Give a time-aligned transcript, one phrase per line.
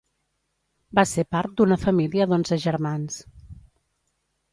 [0.99, 3.19] Va ser part d'una família d'onze germans.